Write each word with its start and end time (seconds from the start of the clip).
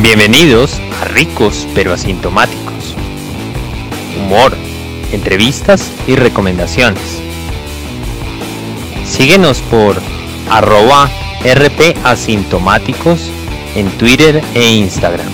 Bienvenidos 0.00 0.80
a 1.02 1.04
Ricos 1.04 1.68
pero 1.74 1.92
Asintomáticos. 1.92 2.96
Humor, 4.16 4.56
entrevistas 5.12 5.92
y 6.06 6.16
recomendaciones. 6.16 7.20
Síguenos 9.04 9.60
por 9.60 10.00
arroba 10.48 11.10
rpasintomáticos 11.44 13.30
en 13.74 13.90
Twitter 13.98 14.42
e 14.54 14.76
Instagram. 14.76 15.30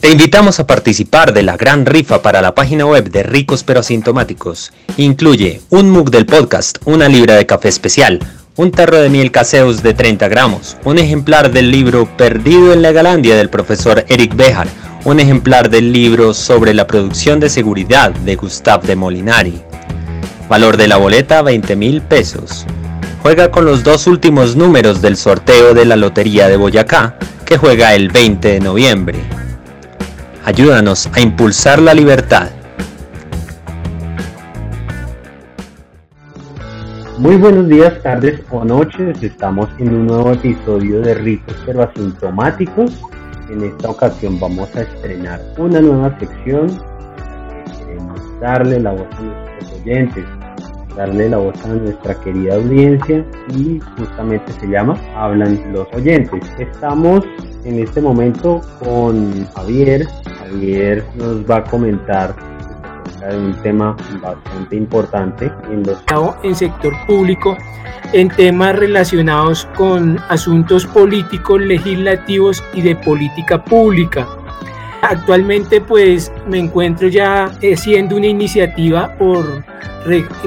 Te 0.00 0.10
invitamos 0.10 0.58
a 0.58 0.66
participar 0.66 1.32
de 1.32 1.44
la 1.44 1.56
gran 1.56 1.86
rifa 1.86 2.22
para 2.22 2.42
la 2.42 2.56
página 2.56 2.86
web 2.86 3.08
de 3.08 3.22
Ricos 3.22 3.62
pero 3.62 3.80
Asintomáticos. 3.80 4.72
Incluye 4.96 5.62
un 5.70 5.90
mug 5.90 6.10
del 6.10 6.26
podcast, 6.26 6.78
una 6.86 7.08
libra 7.08 7.36
de 7.36 7.46
café 7.46 7.68
especial, 7.68 8.18
un 8.56 8.70
tarro 8.70 9.00
de 9.00 9.10
miel 9.10 9.32
caseus 9.32 9.82
de 9.82 9.94
30 9.94 10.28
gramos, 10.28 10.76
un 10.84 10.98
ejemplar 10.98 11.50
del 11.50 11.72
libro 11.72 12.06
Perdido 12.16 12.72
en 12.72 12.82
la 12.82 12.92
Galandia 12.92 13.34
del 13.34 13.50
profesor 13.50 14.04
Eric 14.08 14.36
Bejar, 14.36 14.68
un 15.04 15.18
ejemplar 15.18 15.70
del 15.70 15.92
libro 15.92 16.32
sobre 16.32 16.72
la 16.72 16.86
producción 16.86 17.40
de 17.40 17.50
seguridad 17.50 18.12
de 18.12 18.36
Gustave 18.36 18.86
de 18.86 18.94
Molinari. 18.94 19.60
Valor 20.48 20.76
de 20.76 20.86
la 20.86 20.98
boleta 20.98 21.42
20 21.42 21.74
mil 21.74 22.00
pesos. 22.00 22.64
Juega 23.22 23.50
con 23.50 23.64
los 23.64 23.82
dos 23.82 24.06
últimos 24.06 24.54
números 24.54 25.02
del 25.02 25.16
sorteo 25.16 25.74
de 25.74 25.84
la 25.84 25.96
Lotería 25.96 26.46
de 26.46 26.56
Boyacá, 26.56 27.18
que 27.44 27.58
juega 27.58 27.94
el 27.94 28.08
20 28.08 28.52
de 28.52 28.60
noviembre. 28.60 29.18
Ayúdanos 30.44 31.08
a 31.12 31.20
impulsar 31.20 31.82
la 31.82 31.92
libertad. 31.92 32.50
Muy 37.24 37.38
buenos 37.38 37.66
días, 37.68 38.02
tardes 38.02 38.38
o 38.50 38.66
noches. 38.66 39.22
Estamos 39.22 39.70
en 39.78 39.94
un 39.94 40.08
nuevo 40.08 40.32
episodio 40.32 41.00
de 41.00 41.14
Ricos 41.14 41.56
pero 41.64 41.82
Asintomáticos. 41.84 43.02
En 43.48 43.62
esta 43.62 43.88
ocasión 43.88 44.38
vamos 44.38 44.76
a 44.76 44.82
estrenar 44.82 45.40
una 45.56 45.80
nueva 45.80 46.18
sección. 46.18 46.66
Queremos 47.78 48.40
darle 48.42 48.78
la 48.78 48.92
voz 48.92 49.06
a 49.12 49.22
nuestros 49.22 49.80
oyentes, 49.80 50.24
darle 50.98 51.30
la 51.30 51.38
voz 51.38 51.64
a 51.64 51.68
nuestra 51.68 52.14
querida 52.20 52.56
audiencia 52.56 53.24
y 53.56 53.80
justamente 53.96 54.52
se 54.60 54.66
llama 54.66 54.94
Hablan 55.16 55.72
los 55.72 55.88
oyentes. 55.94 56.42
Estamos 56.58 57.24
en 57.64 57.78
este 57.78 58.02
momento 58.02 58.60
con 58.84 59.46
Javier. 59.54 60.06
Javier 60.40 61.02
nos 61.16 61.50
va 61.50 61.56
a 61.56 61.64
comentar 61.64 62.36
un 63.32 63.54
tema 63.62 63.96
bastante 64.20 64.76
importante 64.76 65.50
en 65.70 65.82
los 65.82 65.98
en 66.42 66.54
sector 66.54 66.92
público 67.06 67.56
en 68.12 68.28
temas 68.28 68.76
relacionados 68.76 69.66
con 69.76 70.18
asuntos 70.28 70.86
políticos, 70.86 71.60
legislativos 71.60 72.62
y 72.72 72.82
de 72.82 72.94
política 72.96 73.64
pública. 73.64 74.26
Actualmente 75.02 75.80
pues 75.80 76.32
me 76.48 76.58
encuentro 76.58 77.08
ya 77.08 77.50
siendo 77.76 78.16
una 78.16 78.26
iniciativa 78.26 79.14
por, 79.16 79.64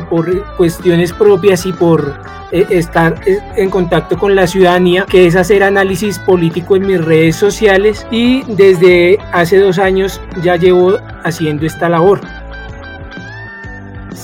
por 0.09 0.55
cuestiones 0.55 1.11
propias 1.14 1.66
y 1.66 1.73
por 1.73 2.20
eh, 2.52 2.66
estar 2.70 3.22
eh, 3.25 3.39
en 3.58 3.70
contacto 3.70 4.17
con 4.17 4.33
la 4.33 4.48
ciudadanía, 4.48 5.05
que 5.05 5.28
es 5.28 5.36
hacer 5.36 5.64
análisis 5.64 6.17
político 6.17 6.78
en 6.78 6.88
mis 6.88 7.03
redes 7.03 7.36
sociales 7.36 8.08
y 8.09 8.44
desde 8.44 9.17
hace 9.33 9.59
dos 9.59 9.78
años 9.78 10.22
ya 10.42 10.55
llevo 10.55 10.98
haciendo 11.25 11.66
esta 11.66 11.89
labor. 11.89 12.22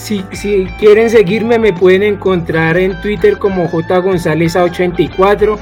Si, 0.03 0.21
quieren 0.79 1.09
seguirme 1.09 1.57
me 1.57 1.71
pueden 1.71 2.03
encontrar 2.03 2.75
en 2.75 2.99
Twitter 2.99 3.37
como 3.37 3.69
J 3.69 3.99
González 3.99 4.53
A84, 4.57 5.57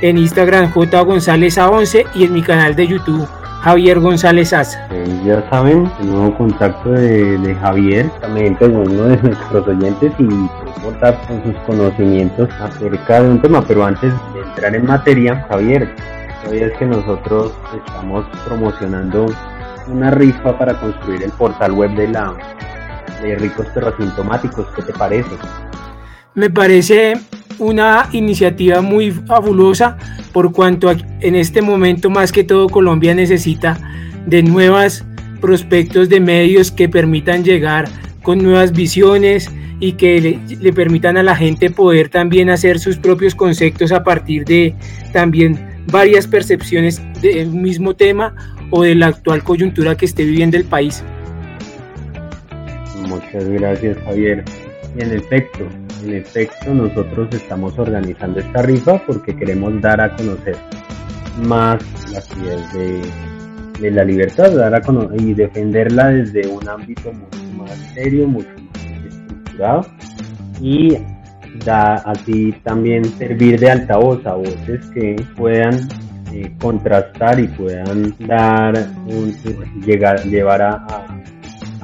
en 0.00 0.16
Instagram 0.16 0.70
J 0.72 1.02
González 1.02 1.58
A11 1.58 2.06
y 2.14 2.24
en 2.24 2.32
mi 2.32 2.40
canal 2.40 2.74
de 2.74 2.86
YouTube 2.86 3.28
Javier 3.60 4.00
González 4.00 4.54
Asa. 4.54 4.88
Eh, 4.90 5.20
ya 5.26 5.46
saben, 5.50 5.90
el 6.00 6.10
nuevo 6.10 6.34
contacto 6.34 6.92
de, 6.92 7.54
Javier, 7.60 8.08
también 8.22 8.56
es 8.58 8.68
uno 8.68 9.02
de 9.04 9.18
nuestros 9.18 9.68
oyentes 9.68 10.12
y 10.18 10.28
contar 10.82 11.20
con 11.26 11.42
sus 11.44 11.54
conocimientos 11.66 12.48
acerca 12.62 13.22
de 13.22 13.28
un 13.28 13.42
tema, 13.42 13.62
pero 13.68 13.84
antes 13.84 14.14
de 14.32 14.40
entrar 14.40 14.74
en 14.74 14.86
materia, 14.86 15.44
Javier, 15.50 15.94
sabías 16.42 16.72
que 16.78 16.86
nosotros 16.86 17.52
estamos 17.76 18.24
promocionando 18.46 19.26
una 19.88 20.10
rifa 20.10 20.56
para 20.56 20.72
construir 20.80 21.22
el 21.22 21.32
portal 21.32 21.72
web 21.72 21.90
de 21.96 22.08
la 22.08 22.34
de 23.22 23.36
ricos 23.36 23.66
pero 23.74 23.88
asintomáticos. 23.88 24.66
¿Qué 24.74 24.82
te 24.82 24.92
parece? 24.92 25.30
Me 26.34 26.50
parece 26.50 27.14
una 27.58 28.08
iniciativa 28.12 28.80
muy 28.80 29.10
fabulosa 29.10 29.96
por 30.32 30.52
cuanto 30.52 30.90
en 30.90 31.34
este 31.34 31.62
momento 31.62 32.10
más 32.10 32.32
que 32.32 32.44
todo 32.44 32.68
Colombia 32.68 33.14
necesita 33.14 33.78
de 34.26 34.42
nuevos 34.42 35.04
prospectos 35.40 36.08
de 36.08 36.20
medios 36.20 36.70
que 36.72 36.88
permitan 36.88 37.44
llegar 37.44 37.88
con 38.22 38.38
nuevas 38.38 38.72
visiones 38.72 39.50
y 39.80 39.92
que 39.92 40.40
le, 40.60 40.72
permitan 40.72 41.16
a 41.16 41.22
la 41.22 41.36
gente 41.36 41.70
poder 41.70 42.08
también 42.08 42.48
hacer 42.48 42.78
sus 42.78 42.96
propios 42.96 43.34
conceptos 43.34 43.92
a 43.92 44.02
partir 44.02 44.44
de 44.44 44.74
también 45.12 45.58
varias 45.92 46.26
percepciones 46.26 47.02
del 47.20 47.50
mismo 47.50 47.94
tema 47.94 48.34
o 48.70 48.82
de 48.82 48.94
la 48.94 49.08
actual 49.08 49.42
coyuntura 49.44 49.96
que 49.96 50.06
esté 50.06 50.24
viviendo 50.24 50.56
el 50.56 50.64
país. 50.64 51.04
Muchas 53.08 53.48
gracias 53.48 53.98
Javier. 54.04 54.44
Y 54.96 55.02
en 55.02 55.12
efecto, 55.12 55.66
en 56.04 56.14
efecto 56.14 56.72
nosotros 56.72 57.28
estamos 57.34 57.78
organizando 57.78 58.40
esta 58.40 58.62
rifa 58.62 58.98
porque 59.06 59.36
queremos 59.36 59.80
dar 59.80 60.00
a 60.00 60.14
conocer 60.16 60.56
más 61.46 61.82
las 62.12 62.28
ideas 62.36 62.72
de, 62.72 63.90
la 63.90 64.04
libertad, 64.04 64.52
dar 64.52 64.74
a 64.74 64.82
y 65.18 65.34
defenderla 65.34 66.08
desde 66.08 66.46
un 66.46 66.66
ámbito 66.68 67.12
mucho 67.12 67.38
más 67.56 67.76
serio, 67.92 68.26
mucho 68.26 68.48
más 68.48 69.04
estructurado 69.04 69.86
y 70.60 70.96
da 71.64 71.94
así 71.96 72.52
también 72.62 73.04
servir 73.04 73.58
de 73.58 73.70
altavoz 73.70 74.24
a 74.26 74.34
voces 74.34 74.86
que 74.94 75.16
puedan 75.36 75.88
eh, 76.32 76.52
contrastar 76.60 77.40
y 77.40 77.48
puedan 77.48 78.14
dar 78.20 78.88
un, 79.06 79.34
llegar 79.84 80.22
llevar 80.24 80.62
a 80.62 80.86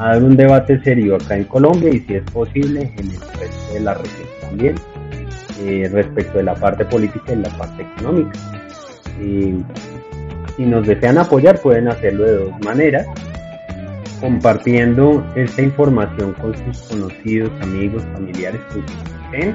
dar 0.07 0.23
un 0.23 0.37
debate 0.37 0.81
serio 0.83 1.17
acá 1.17 1.37
en 1.37 1.45
Colombia 1.45 1.91
y 1.91 2.01
si 2.01 2.15
es 2.15 2.23
posible 2.31 2.93
en 2.97 3.11
el 3.11 3.21
resto 3.21 3.75
de 3.75 3.81
la 3.81 3.95
región 3.95 4.29
también 4.41 4.75
eh, 5.61 5.89
respecto 5.93 6.39
de 6.39 6.45
la 6.45 6.55
parte 6.55 6.85
política 6.87 7.33
y 7.33 7.37
la 7.37 7.51
parte 7.51 7.83
económica. 7.83 8.33
si 10.57 10.65
nos 10.65 10.87
desean 10.87 11.19
apoyar 11.19 11.61
pueden 11.61 11.89
hacerlo 11.89 12.25
de 12.25 12.37
dos 12.37 12.61
maneras, 12.65 13.07
compartiendo 14.21 15.25
esta 15.35 15.63
información 15.63 16.33
con 16.35 16.55
sus 16.57 16.79
conocidos, 16.89 17.51
amigos, 17.63 18.03
familiares 18.15 18.61
que 19.33 19.55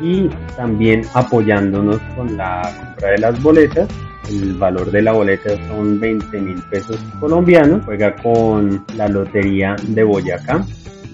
y 0.00 0.28
también 0.56 1.02
apoyándonos 1.14 1.98
con 2.14 2.36
la 2.36 2.62
compra 2.62 3.10
de 3.10 3.18
las 3.18 3.42
boletas 3.42 3.88
el 4.28 4.54
valor 4.54 4.90
de 4.90 5.02
la 5.02 5.12
boleta 5.12 5.50
son 5.68 5.98
20 5.98 6.40
mil 6.40 6.62
pesos 6.70 6.98
colombianos. 7.20 7.84
Juega 7.84 8.14
con 8.16 8.84
la 8.96 9.08
Lotería 9.08 9.76
de 9.88 10.02
Boyacá. 10.02 10.64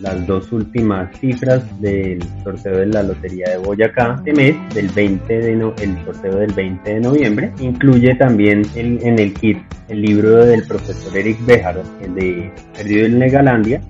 Las 0.00 0.26
dos 0.26 0.52
últimas 0.52 1.16
cifras 1.18 1.62
del 1.80 2.22
sorteo 2.42 2.78
de 2.78 2.86
la 2.86 3.02
Lotería 3.02 3.50
de 3.50 3.56
Boyacá 3.56 4.16
este 4.18 4.34
mes, 4.34 4.74
del 4.74 4.88
20 4.88 5.38
de 5.40 5.52
el 5.52 6.04
sorteo 6.04 6.36
del 6.36 6.52
20 6.52 6.94
de 6.94 7.00
noviembre, 7.00 7.52
incluye 7.60 8.14
también 8.16 8.62
en 8.74 9.18
el 9.18 9.32
kit 9.32 9.58
el 9.88 10.02
libro 10.02 10.44
del 10.44 10.62
profesor 10.66 11.16
Eric 11.16 11.38
Béjaro, 11.46 11.82
el 12.02 12.14
de 12.14 12.52
Perdido 12.76 13.06
en 13.06 13.18
Negalandia, 13.18 13.80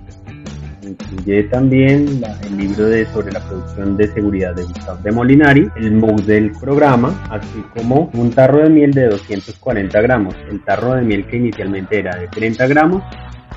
Incluye 0.85 1.43
también 1.43 2.21
el 2.43 2.57
libro 2.57 2.85
de, 2.85 3.05
sobre 3.07 3.31
la 3.31 3.39
producción 3.39 3.97
de 3.97 4.07
seguridad 4.13 4.53
de 4.55 4.63
Gustavo 4.63 4.99
de 5.01 5.11
Molinari, 5.11 5.69
el 5.75 5.93
MOOC 5.93 6.21
del 6.21 6.51
programa, 6.51 7.27
así 7.29 7.63
como 7.75 8.11
un 8.13 8.31
tarro 8.31 8.59
de 8.59 8.69
miel 8.69 8.91
de 8.91 9.07
240 9.07 10.01
gramos. 10.01 10.35
El 10.49 10.63
tarro 10.63 10.93
de 10.93 11.01
miel 11.01 11.25
que 11.25 11.37
inicialmente 11.37 11.99
era 11.99 12.15
de 12.15 12.27
30 12.27 12.67
gramos 12.67 13.03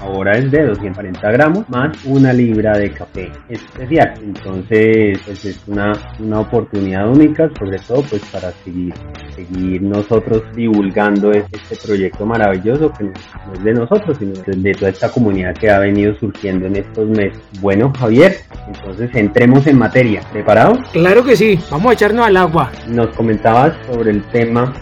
ahora 0.01 0.33
es 0.39 0.51
de 0.51 0.67
240 0.67 1.31
gramos 1.31 1.69
más 1.69 2.05
una 2.05 2.33
libra 2.33 2.77
de 2.77 2.91
café 2.91 3.31
especial. 3.49 4.15
Entonces 4.23 5.19
pues 5.25 5.45
es 5.45 5.61
una, 5.67 5.93
una 6.19 6.41
oportunidad 6.41 7.09
única 7.09 7.51
sobre 7.59 7.79
todo 7.79 8.03
pues 8.03 8.23
para 8.33 8.51
seguir 8.65 8.95
seguir 9.35 9.83
nosotros 9.83 10.43
divulgando 10.55 11.33
este 11.33 11.77
proyecto 11.85 12.27
maravilloso 12.27 12.93
que 12.93 13.05
no 13.05 13.53
es 13.55 13.65
de 13.65 13.75
nosotros 13.75 14.17
sino 14.19 14.33
de 14.33 14.73
toda 14.73 14.91
esta 14.91 15.11
comunidad 15.11 15.55
que 15.55 15.71
ha 15.71 15.79
venido 15.79 16.15
surgiendo 16.19 16.67
en 16.67 16.77
estos 16.77 17.09
meses. 17.09 17.41
Bueno 17.61 17.93
Javier 17.99 18.37
entonces 18.67 19.11
entremos 19.15 19.67
en 19.67 19.79
materia. 19.79 20.21
¿preparado? 20.33 20.79
claro 20.93 21.25
que 21.25 21.37
sí. 21.37 21.59
Vamos 21.71 21.91
a 21.91 21.95
echarnos 21.95 22.27
al 22.27 22.37
agua. 22.37 22.71
Nos 22.89 23.15
comentabas 23.17 23.75
sobre 23.87 24.11
el 24.11 24.23
tema 24.29 24.73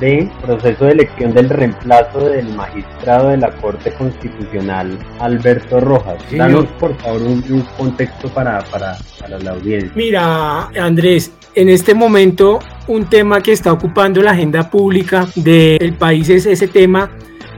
de 0.00 0.30
proceso 0.42 0.84
de 0.86 0.92
elección 0.92 1.32
del 1.32 1.48
reemplazo 1.48 2.28
del 2.28 2.48
magistrado 2.54 3.28
de 3.28 3.38
la 3.38 3.50
Corte 3.56 3.92
Constitucional, 3.92 4.98
Alberto 5.20 5.80
Rojas. 5.80 6.18
Danos, 6.30 6.66
por 6.78 6.96
favor, 6.98 7.22
un, 7.22 7.42
contexto 7.76 8.28
para, 8.28 8.60
para, 8.64 8.96
para 9.20 9.38
la 9.38 9.52
audiencia. 9.52 9.92
Mira, 9.94 10.68
Andrés, 10.78 11.32
en 11.54 11.68
este 11.68 11.94
momento 11.94 12.58
un 12.86 13.06
tema 13.06 13.40
que 13.40 13.52
está 13.52 13.72
ocupando 13.72 14.22
la 14.22 14.32
agenda 14.32 14.70
pública 14.70 15.26
del 15.34 15.94
país 15.94 16.28
es 16.28 16.46
ese 16.46 16.68
tema, 16.68 17.10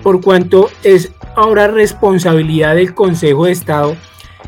por 0.02 0.20
cuanto 0.20 0.70
es 0.82 1.12
ahora 1.34 1.66
responsabilidad 1.68 2.76
del 2.76 2.94
Consejo 2.94 3.46
de 3.46 3.52
Estado 3.52 3.96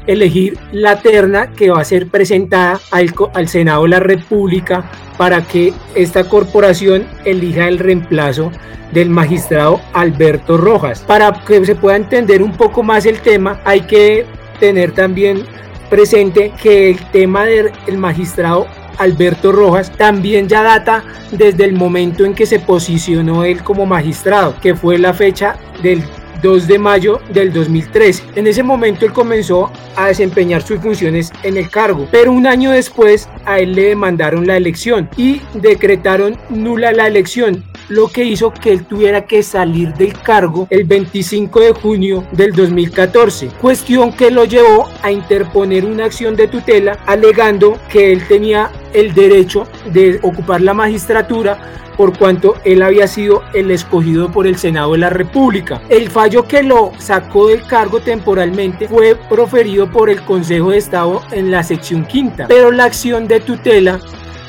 elegir 0.09 0.59
la 0.73 1.01
terna 1.01 1.53
que 1.53 1.71
va 1.71 1.81
a 1.81 1.85
ser 1.85 2.09
presentada 2.09 2.81
al, 2.91 3.15
al, 3.35 3.49
Senado 3.49 3.85
de 3.85 3.91
la 3.91 4.01
República 4.01 4.91
para 5.17 5.43
que 5.43 5.73
esta 5.95 6.25
corporación 6.25 7.07
elija 7.25 7.69
el 7.69 7.79
reemplazo 7.79 8.51
del 8.93 9.11
magistrado 9.11 9.81
Alberto 9.93 10.57
Rojas. 10.57 11.01
Para 11.07 11.45
que 11.45 11.65
se 11.65 11.77
pueda 11.77 11.97
entender 11.97 12.43
un 12.43 12.53
poco 12.53 12.83
más 12.83 13.07
el 13.07 13.21
tema, 13.21 13.61
hay 13.65 13.83
que 13.83 14.25
tener 14.59 14.93
también 14.93 15.45
presente 15.91 16.53
que 16.61 16.91
el 16.91 16.99
tema 17.11 17.45
del 17.45 17.71
magistrado 17.97 18.67
Alberto 18.99 19.53
Rojas 19.53 19.93
también 19.97 20.49
ya 20.49 20.63
data 20.63 21.05
desde 21.31 21.65
el 21.65 21.75
momento 21.75 22.25
en 22.25 22.35
que 22.35 22.47
se 22.47 22.59
posicionó 22.59 23.45
él 23.45 23.63
como 23.63 23.87
magistrado, 23.87 24.57
que 24.61 24.75
fue 24.75 24.99
la 24.99 25.15
fecha 25.15 25.57
del 25.83 26.03
2 26.43 26.67
de 26.67 26.79
mayo 26.79 27.21
del 27.33 27.53
2013. 27.53 28.23
En 28.37 28.47
ese 28.47 28.63
momento 28.63 29.05
él 29.05 29.13
comenzó 29.13 29.71
a 29.97 30.09
desempeñar 30.09 30.63
sus 30.63 30.81
funciones 30.81 31.33
en 31.43 31.57
el 31.57 31.71
cargo, 31.71 32.09
pero 32.11 32.33
un 32.33 32.47
año 32.47 32.71
después 32.71 33.29
a 33.45 33.59
él 33.59 33.75
le 33.75 33.89
demandaron 33.89 34.47
la 34.47 34.57
elección 34.57 35.09
y 35.17 35.41
decretaron 35.55 36.37
nula 36.51 36.93
la 36.93 37.07
elección 37.07 37.65
lo 37.89 38.09
que 38.09 38.25
hizo 38.25 38.53
que 38.53 38.73
él 38.73 38.85
tuviera 38.85 39.25
que 39.25 39.43
salir 39.43 39.93
del 39.95 40.13
cargo 40.13 40.67
el 40.71 40.85
25 40.85 41.61
de 41.61 41.73
junio 41.73 42.25
del 42.33 42.53
2014, 42.53 43.49
cuestión 43.61 44.13
que 44.13 44.31
lo 44.31 44.45
llevó 44.45 44.89
a 45.03 45.11
interponer 45.11 45.85
una 45.85 46.05
acción 46.05 46.37
de 46.37 46.49
tutela 46.49 46.99
alegando 47.07 47.79
que 47.91 48.13
él 48.13 48.27
tenía 48.27 48.71
el 48.93 49.15
derecho 49.15 49.67
de 49.93 50.19
ocupar 50.23 50.61
la 50.61 50.75
magistratura 50.75 51.59
por 51.99 52.17
cuanto 52.17 52.55
él 52.65 52.83
había 52.83 53.09
sido 53.09 53.43
el 53.55 53.73
escogido 53.73 54.31
por 54.31 54.47
el 54.47 54.57
Senado 54.57 54.93
de 54.93 54.99
la 54.99 55.11
República. 55.11 55.83
El 55.89 56.09
fallo 56.09 56.45
que 56.45 56.63
lo 56.63 56.93
sacó 56.99 57.49
del 57.49 57.67
cargo 57.67 57.99
temporalmente 57.99 58.87
fue 58.87 59.17
proferido 59.17 59.91
por 59.91 60.09
el 60.09 60.23
Consejo 60.23 60.71
de 60.71 60.79
Estado 60.79 61.23
en 61.33 61.51
la 61.51 61.65
sección 61.65 62.05
quinta, 62.05 62.47
pero 62.47 62.71
la 62.71 62.85
acción 62.85 63.27
de 63.27 63.41
tutela 63.41 64.01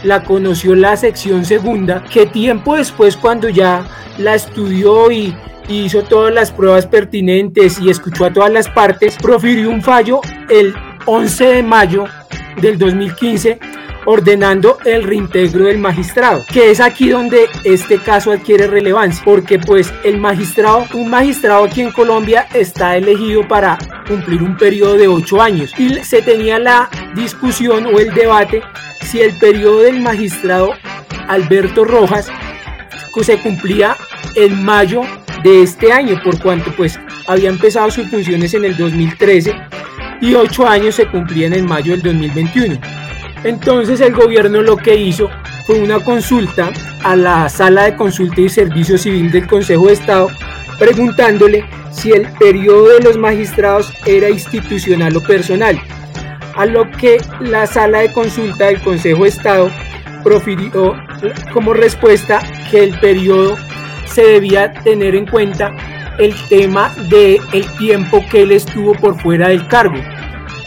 la 0.03 0.23
conoció 0.23 0.75
la 0.75 0.95
sección 0.97 1.45
segunda, 1.45 2.03
que 2.03 2.25
tiempo 2.25 2.75
después 2.75 3.17
cuando 3.17 3.49
ya 3.49 3.85
la 4.17 4.35
estudió 4.35 5.11
y 5.11 5.35
hizo 5.67 6.03
todas 6.03 6.33
las 6.33 6.51
pruebas 6.51 6.87
pertinentes 6.87 7.79
y 7.79 7.89
escuchó 7.89 8.25
a 8.25 8.33
todas 8.33 8.51
las 8.51 8.69
partes, 8.69 9.17
profirió 9.17 9.69
un 9.69 9.81
fallo 9.81 10.21
el 10.49 10.73
11 11.05 11.45
de 11.45 11.63
mayo 11.63 12.05
del 12.61 12.77
2015 12.77 13.59
ordenando 14.05 14.79
el 14.85 15.03
reintegro 15.03 15.65
del 15.65 15.77
magistrado, 15.77 16.43
que 16.51 16.71
es 16.71 16.79
aquí 16.79 17.09
donde 17.09 17.45
este 17.63 17.99
caso 17.99 18.31
adquiere 18.31 18.65
relevancia, 18.65 19.21
porque 19.23 19.59
pues 19.59 19.93
el 20.03 20.17
magistrado, 20.17 20.85
un 20.95 21.09
magistrado 21.09 21.65
aquí 21.65 21.81
en 21.81 21.91
Colombia 21.91 22.47
está 22.53 22.97
elegido 22.97 23.47
para 23.47 23.77
cumplir 24.07 24.41
un 24.41 24.57
periodo 24.57 24.95
de 24.95 25.07
ocho 25.07 25.41
años 25.41 25.71
y 25.77 26.03
se 26.03 26.21
tenía 26.21 26.57
la 26.57 26.89
discusión 27.13 27.85
o 27.85 27.99
el 27.99 28.11
debate 28.13 28.63
si 29.01 29.21
el 29.21 29.37
periodo 29.37 29.79
del 29.79 30.01
magistrado 30.01 30.73
Alberto 31.27 31.85
Rojas 31.85 32.29
se 33.23 33.37
cumplía 33.37 33.95
en 34.35 34.63
mayo 34.63 35.01
de 35.43 35.63
este 35.63 35.91
año, 35.91 36.19
por 36.23 36.39
cuanto 36.41 36.71
pues 36.75 36.99
había 37.27 37.49
empezado 37.49 37.91
sus 37.91 38.09
funciones 38.09 38.53
en 38.53 38.65
el 38.65 38.77
2013 38.77 39.53
y 40.21 40.33
ocho 40.33 40.67
años 40.67 40.95
se 40.95 41.07
cumplían 41.07 41.53
en 41.53 41.65
mayo 41.65 41.91
del 41.93 42.01
2021. 42.01 42.79
Entonces 43.43 44.01
el 44.01 44.13
gobierno 44.13 44.61
lo 44.61 44.77
que 44.77 44.95
hizo 44.95 45.29
fue 45.65 45.79
una 45.79 45.99
consulta 45.99 46.71
a 47.03 47.15
la 47.15 47.47
sala 47.49 47.83
de 47.83 47.95
consulta 47.95 48.41
y 48.41 48.49
servicio 48.49 48.97
civil 48.97 49.31
del 49.31 49.47
Consejo 49.47 49.87
de 49.87 49.93
Estado 49.93 50.29
preguntándole 50.77 51.65
si 51.91 52.11
el 52.11 52.27
periodo 52.33 52.89
de 52.89 53.01
los 53.01 53.17
magistrados 53.17 53.93
era 54.05 54.29
institucional 54.29 55.15
o 55.15 55.21
personal, 55.21 55.79
a 56.59 56.65
lo 56.65 56.91
que 56.91 57.21
la 57.39 57.65
sala 57.65 57.99
de 57.99 58.11
consulta 58.11 58.65
del 58.65 58.81
Consejo 58.81 59.23
de 59.23 59.29
Estado 59.29 59.71
profirió 60.25 60.93
como 61.53 61.73
respuesta 61.73 62.41
que 62.69 62.83
el 62.83 62.99
periodo 62.99 63.55
se 64.05 64.23
debía 64.23 64.73
tener 64.73 65.15
en 65.15 65.25
cuenta 65.25 65.73
el 66.17 66.35
tema 66.49 66.93
del 67.09 67.39
el 67.53 67.65
tiempo 67.77 68.21
que 68.29 68.41
él 68.41 68.51
estuvo 68.51 68.93
por 68.95 69.17
fuera 69.21 69.47
del 69.47 69.69
cargo. 69.69 69.95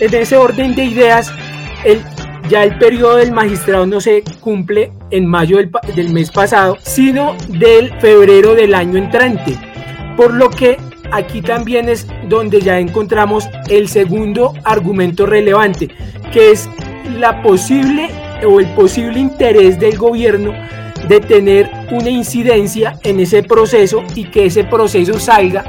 En 0.00 0.14
ese 0.14 0.38
orden 0.38 0.74
de 0.74 0.84
ideas, 0.84 1.30
el 1.84 2.00
ya 2.48 2.64
el 2.64 2.78
periodo 2.78 3.16
del 3.16 3.32
magistrado 3.32 3.84
no 3.84 4.00
se 4.00 4.24
cumple 4.40 4.92
en 5.10 5.26
mayo 5.26 5.58
del, 5.58 6.12
mes 6.12 6.30
pasado, 6.30 6.78
sino 6.82 7.36
del 7.48 7.92
febrero 8.00 8.54
del 8.54 8.74
año 8.74 8.96
entrante. 8.96 9.58
Por 10.16 10.32
lo 10.32 10.48
que 10.48 10.78
aquí 11.12 11.43
también 11.43 11.88
es 11.88 12.06
donde 12.29 12.61
ya 12.61 12.79
encontramos 12.79 13.49
el 13.69 13.88
segundo 13.88 14.55
argumento 14.64 15.26
relevante, 15.26 15.88
que 16.32 16.50
es 16.50 16.69
la 17.19 17.43
posible 17.43 18.09
o 18.44 18.59
el 18.59 18.67
posible 18.75 19.20
interés 19.20 19.79
del 19.79 19.97
gobierno 19.99 20.53
de 21.09 21.20
tener 21.20 21.70
una 21.91 22.11
incidencia 22.11 22.99
en 23.03 23.20
ese 23.20 23.43
proceso 23.43 24.03
y 24.14 24.25
que 24.25 24.47
ese 24.47 24.64
proceso 24.64 25.19
salga 25.19 25.64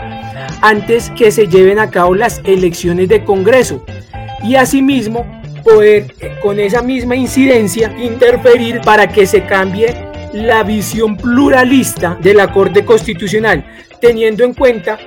antes 0.62 1.10
que 1.12 1.32
se 1.32 1.48
lleven 1.48 1.80
a 1.80 1.90
cabo 1.90 2.16
las 2.16 2.42
elecciones 2.46 3.10
de 3.10 3.24
Congreso. 3.24 3.84
Y 4.44 4.56
asimismo, 4.56 5.26
poder 5.64 6.14
eh, 6.20 6.36
con 6.42 6.60
esa 6.60 6.82
misma 6.82 7.16
incidencia 7.16 7.94
interferir 7.98 8.82
para 8.82 9.08
que 9.08 9.26
se 9.26 9.46
cambie 9.46 9.94
la 10.34 10.64
visión 10.64 11.16
pluralista 11.16 12.18
de 12.22 12.34
la 12.34 12.52
Corte 12.52 12.84
Constitucional, 12.84 13.66
teniendo 14.04 14.44
en 14.44 14.54
cuenta 14.54 15.00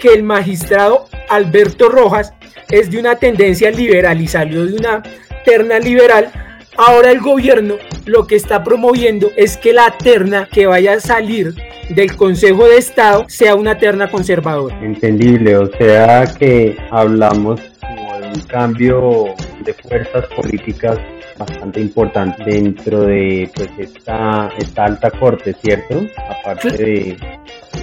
que 0.00 0.08
el 0.08 0.24
magistrado 0.24 1.06
Alberto 1.28 1.88
Rojas 1.88 2.34
es 2.68 2.90
de 2.90 2.98
una 2.98 3.14
tendencia 3.14 3.70
liberal 3.70 4.20
y 4.20 4.26
salió 4.26 4.66
de 4.66 4.74
una 4.74 5.04
terna 5.44 5.78
liberal, 5.78 6.32
ahora 6.76 7.12
el 7.12 7.20
gobierno 7.20 7.76
lo 8.06 8.26
que 8.26 8.34
está 8.34 8.64
promoviendo 8.64 9.30
es 9.36 9.56
que 9.56 9.72
la 9.72 9.96
terna 9.96 10.48
que 10.50 10.66
vaya 10.66 10.94
a 10.94 11.00
salir 11.00 11.54
del 11.90 12.16
Consejo 12.16 12.66
de 12.66 12.78
Estado 12.78 13.24
sea 13.28 13.54
una 13.54 13.78
terna 13.78 14.10
conservadora. 14.10 14.76
Entendible, 14.82 15.56
o 15.56 15.70
sea 15.76 16.24
que 16.36 16.76
hablamos 16.90 17.60
como 17.80 18.18
de 18.18 18.26
un 18.34 18.40
cambio 18.48 19.26
de 19.64 19.74
fuerzas 19.74 20.24
políticas 20.34 20.98
bastante 21.38 21.80
importante 21.80 22.42
dentro 22.44 23.02
de 23.02 23.48
pues 23.54 23.70
esta, 23.78 24.50
esta 24.58 24.86
alta 24.86 25.08
corte, 25.12 25.54
¿cierto? 25.62 26.02
Aparte 26.28 26.70
de... 26.72 27.16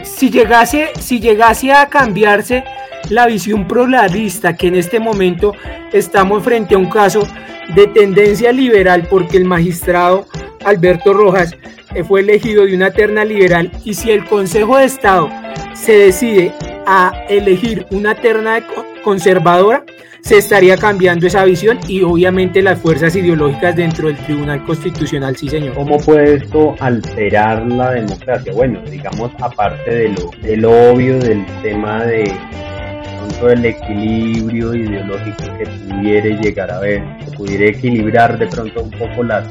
Si 0.08 0.32
llegase, 0.32 0.90
si 1.00 1.20
llegase 1.20 1.72
a 1.72 1.88
cambiarse 1.90 2.64
la 3.10 3.28
visión 3.28 3.68
pluralista 3.68 4.56
que 4.56 4.68
en 4.68 4.76
este 4.76 5.00
momento 5.00 5.54
estamos 5.94 6.44
frente 6.44 6.76
a 6.76 6.78
un 6.78 6.90
caso 6.90 7.28
de 7.76 7.88
tendencia 7.88 8.52
liberal 8.52 9.08
porque 9.10 9.38
el 9.38 9.46
magistrado 9.46 10.26
Alberto 10.66 11.14
Rojas 11.14 11.56
eh, 11.94 12.04
fue 12.04 12.22
elegido 12.22 12.66
de 12.66 12.76
una 12.76 12.92
terna 12.92 13.24
liberal 13.24 13.72
y 13.86 13.94
si 13.94 14.12
el 14.12 14.26
Consejo 14.26 14.78
de 14.78 14.86
Estado 14.86 15.30
se 15.74 15.94
decide 15.94 16.54
a 16.86 17.12
elegir 17.30 17.86
una 17.92 18.16
terna 18.16 18.66
conservadora, 19.08 19.86
se 20.20 20.38
estaría 20.38 20.76
cambiando 20.76 21.28
esa 21.28 21.46
visión 21.46 21.80
y 21.88 22.02
obviamente 22.02 22.62
las 22.62 22.78
fuerzas 22.78 23.16
ideológicas 23.16 23.74
dentro 23.74 24.10
del 24.10 24.18
Tribunal 24.18 24.66
Constitucional, 24.66 25.34
sí 25.38 25.48
señor. 25.48 25.76
¿Cómo 25.76 25.98
puede 25.98 26.36
esto 26.36 26.76
alterar 26.82 27.66
la 27.68 27.92
democracia? 27.92 28.52
Bueno, 28.52 28.82
digamos, 28.82 29.32
aparte 29.40 29.90
de 29.90 30.10
lo, 30.10 30.30
del 30.42 30.66
obvio 30.66 31.20
del 31.20 31.46
tema 31.62 32.04
de 32.04 32.26
pronto 33.18 33.50
el 33.50 33.66
equilibrio 33.66 34.76
ideológico 34.76 35.58
que 35.58 35.66
pudiera 35.66 36.42
llegar 36.42 36.70
a 36.70 36.80
ver, 36.82 37.02
que 37.24 37.32
pudiera 37.38 37.66
equilibrar 37.68 38.38
de 38.38 38.48
pronto 38.48 38.84
un 38.84 38.92
poco 38.92 39.24
las, 39.24 39.46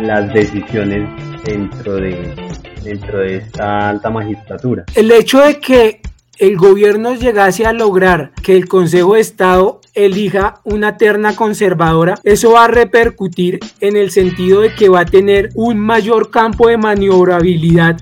las 0.00 0.32
decisiones 0.32 1.06
dentro 1.44 1.96
de, 1.96 2.34
dentro 2.82 3.18
de 3.18 3.36
esta 3.36 3.90
alta 3.90 4.08
magistratura. 4.08 4.86
El 4.94 5.12
hecho 5.12 5.42
de 5.42 5.60
que 5.60 6.00
el 6.38 6.56
gobierno 6.56 7.14
llegase 7.14 7.66
a 7.66 7.72
lograr 7.72 8.32
que 8.42 8.56
el 8.56 8.68
Consejo 8.68 9.14
de 9.14 9.20
Estado 9.20 9.80
elija 9.94 10.60
una 10.64 10.96
terna 10.96 11.34
conservadora, 11.34 12.20
eso 12.22 12.52
va 12.52 12.64
a 12.64 12.68
repercutir 12.68 13.58
en 13.80 13.96
el 13.96 14.10
sentido 14.10 14.60
de 14.60 14.74
que 14.74 14.88
va 14.88 15.00
a 15.00 15.06
tener 15.06 15.50
un 15.54 15.78
mayor 15.78 16.30
campo 16.30 16.68
de 16.68 16.76
maniobrabilidad 16.76 18.00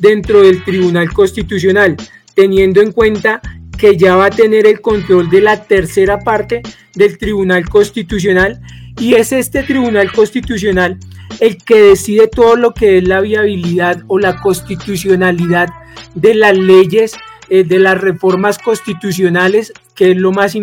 dentro 0.00 0.42
del 0.42 0.64
Tribunal 0.64 1.12
Constitucional, 1.12 1.96
teniendo 2.34 2.80
en 2.80 2.92
cuenta 2.92 3.42
que 3.76 3.96
ya 3.96 4.16
va 4.16 4.26
a 4.26 4.30
tener 4.30 4.66
el 4.66 4.80
control 4.80 5.28
de 5.28 5.42
la 5.42 5.64
tercera 5.64 6.18
parte 6.20 6.62
del 6.94 7.18
Tribunal 7.18 7.68
Constitucional. 7.68 8.60
Y 8.98 9.14
es 9.14 9.32
este 9.32 9.62
Tribunal 9.62 10.10
Constitucional 10.12 10.98
el 11.40 11.58
que 11.58 11.82
decide 11.82 12.28
todo 12.28 12.56
lo 12.56 12.72
que 12.72 12.98
es 12.98 13.06
la 13.06 13.20
viabilidad 13.20 14.02
o 14.06 14.18
la 14.18 14.40
constitucionalidad 14.40 15.68
de 16.14 16.34
las 16.34 16.56
leyes, 16.56 17.12
eh, 17.48 17.64
de 17.64 17.78
las 17.78 18.00
reformas 18.00 18.58
constitucionales, 18.58 19.72
que 19.94 20.12
es 20.12 20.16
lo 20.16 20.32
más, 20.32 20.54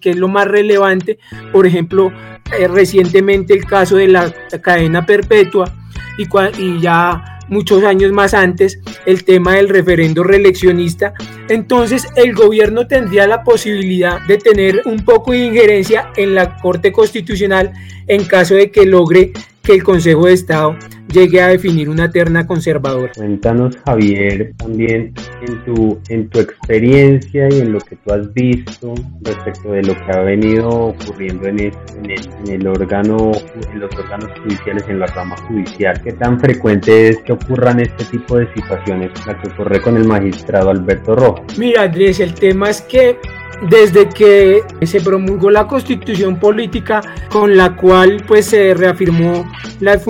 que 0.00 0.10
es 0.10 0.16
lo 0.16 0.28
más 0.28 0.46
relevante. 0.46 1.18
Por 1.52 1.66
ejemplo, 1.66 2.12
eh, 2.58 2.68
recientemente 2.68 3.54
el 3.54 3.64
caso 3.64 3.96
de 3.96 4.08
la 4.08 4.32
cadena 4.62 5.04
perpetua 5.04 5.72
y, 6.16 6.26
y 6.62 6.80
ya 6.80 7.38
muchos 7.48 7.82
años 7.84 8.12
más 8.12 8.34
antes 8.34 8.78
el 9.06 9.24
tema 9.24 9.54
del 9.54 9.68
referendo 9.68 10.22
reeleccionista, 10.22 11.14
entonces 11.48 12.06
el 12.16 12.34
gobierno 12.34 12.86
tendría 12.86 13.26
la 13.26 13.42
posibilidad 13.42 14.20
de 14.26 14.38
tener 14.38 14.82
un 14.84 15.04
poco 15.04 15.32
de 15.32 15.46
injerencia 15.46 16.10
en 16.16 16.34
la 16.34 16.56
Corte 16.56 16.92
Constitucional 16.92 17.72
en 18.06 18.24
caso 18.24 18.54
de 18.54 18.70
que 18.70 18.86
logre 18.86 19.32
que 19.62 19.74
el 19.74 19.82
Consejo 19.82 20.26
de 20.26 20.34
Estado 20.34 20.76
llegue 21.12 21.40
a 21.40 21.48
definir 21.48 21.88
una 21.88 22.10
terna 22.10 22.46
conservadora. 22.46 23.12
Cuéntanos, 23.16 23.76
Javier, 23.84 24.52
también 24.56 25.14
en 25.46 25.64
tu, 25.64 25.98
en 26.08 26.28
tu 26.28 26.40
experiencia 26.40 27.48
y 27.50 27.60
en 27.60 27.72
lo 27.72 27.80
que 27.80 27.96
tú 27.96 28.12
has 28.12 28.32
visto 28.34 28.94
respecto 29.22 29.72
de 29.72 29.82
lo 29.82 29.94
que 29.94 30.12
ha 30.12 30.20
venido 30.20 30.68
ocurriendo 30.68 31.48
en 31.48 31.60
el, 31.60 31.72
en 32.04 32.50
el, 32.50 32.66
órgano, 32.66 33.32
en 33.72 33.80
los 33.80 33.94
órganos 33.96 34.30
judiciales, 34.40 34.84
en 34.88 35.00
la 35.00 35.06
rama 35.06 35.36
judicial. 35.48 36.00
¿Qué 36.02 36.12
tan 36.12 36.38
frecuente 36.38 37.08
es 37.08 37.18
que 37.22 37.32
ocurran 37.32 37.80
este 37.80 38.04
tipo 38.04 38.36
de 38.36 38.52
situaciones, 38.54 39.10
la 39.26 39.40
que 39.40 39.50
ocurre 39.50 39.80
con 39.80 39.96
el 39.96 40.06
magistrado 40.06 40.70
Alberto 40.70 41.14
Rojo? 41.14 41.44
Mira, 41.56 41.82
Andrés, 41.82 42.20
el 42.20 42.34
tema 42.34 42.70
es 42.70 42.82
que 42.82 43.16
desde 43.68 44.08
que 44.08 44.62
se 44.82 45.00
promulgó 45.00 45.50
la 45.50 45.66
constitución 45.66 46.38
política 46.38 47.00
con 47.28 47.56
la 47.56 47.74
cual 47.76 48.22
pues 48.26 48.46
se 48.46 48.74
reafirmó 48.74 49.50
las, 49.80 50.04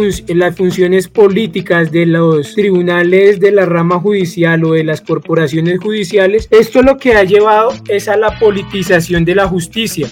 funciones 0.54 1.08
políticas 1.08 1.90
de 1.90 2.06
los 2.06 2.54
tribunales 2.54 3.40
de 3.40 3.52
la 3.52 3.66
rama 3.66 3.98
judicial 3.98 4.64
o 4.64 4.72
de 4.72 4.84
las 4.84 5.00
corporaciones 5.00 5.80
judiciales, 5.80 6.48
esto 6.50 6.82
lo 6.82 6.96
que 6.98 7.14
ha 7.14 7.24
llevado 7.24 7.72
es 7.88 8.08
a 8.08 8.16
la 8.16 8.38
politización 8.38 9.24
de 9.24 9.34
la 9.34 9.48
justicia 9.48 10.08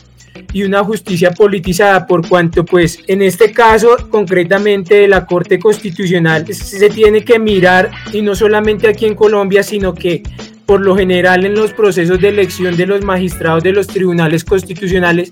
y 0.52 0.62
una 0.62 0.84
justicia 0.84 1.30
politizada 1.30 2.06
por 2.06 2.26
cuanto 2.26 2.64
pues 2.64 3.00
en 3.06 3.22
este 3.22 3.52
caso 3.52 3.96
concretamente 4.10 4.94
de 4.94 5.08
la 5.08 5.26
Corte 5.26 5.58
Constitucional 5.58 6.46
se 6.52 6.88
tiene 6.90 7.24
que 7.24 7.38
mirar 7.38 7.90
y 8.12 8.22
no 8.22 8.34
solamente 8.34 8.88
aquí 8.88 9.06
en 9.06 9.14
Colombia 9.14 9.62
sino 9.62 9.94
que 9.94 10.22
por 10.66 10.80
lo 10.80 10.96
general 10.96 11.46
en 11.46 11.54
los 11.54 11.72
procesos 11.72 12.20
de 12.20 12.28
elección 12.28 12.76
de 12.76 12.86
los 12.86 13.02
magistrados 13.02 13.62
de 13.62 13.72
los 13.72 13.86
tribunales 13.86 14.44
constitucionales 14.44 15.30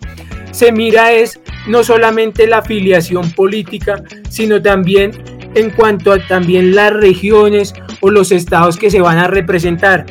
se 0.53 0.71
mira 0.71 1.13
es 1.13 1.41
no 1.67 1.83
solamente 1.83 2.47
la 2.47 2.59
afiliación 2.59 3.33
política, 3.33 4.03
sino 4.29 4.63
también 4.63 5.11
en 5.55 5.71
cuanto 5.71 6.13
a 6.13 6.25
también 6.27 6.75
las 6.75 6.93
regiones 6.93 7.75
o 8.01 8.11
los 8.11 8.31
estados 8.31 8.77
que 8.77 8.91
se 8.91 9.01
van 9.01 9.19
a 9.19 9.27
representar. 9.27 10.07